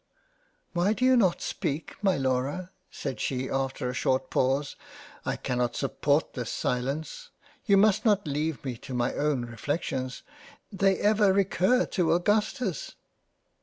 "Why 0.73 0.93
do 0.93 1.05
you 1.05 1.15
not 1.15 1.43
speak 1.43 1.93
my 2.01 2.17
Laura? 2.17 2.71
(said 2.89 3.19
she 3.19 3.47
after 3.51 3.87
a 3.87 3.93
short 3.93 4.31
pause)" 4.31 4.75
I 5.27 5.35
cannot 5.35 5.75
support 5.75 6.33
this 6.33 6.49
silence 6.49 7.29
you 7.67 7.77
must 7.77 8.03
not 8.03 8.25
leave 8.27 8.65
me 8.65 8.77
to 8.77 8.95
my 8.95 9.13
own 9.13 9.45
reflections; 9.45 10.23
they 10.71 10.97
ever 10.97 11.31
recur 11.31 11.85
to 11.85 12.13
Augustus." 12.13 12.95